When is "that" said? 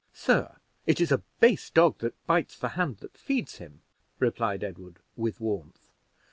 1.99-2.15, 3.01-3.15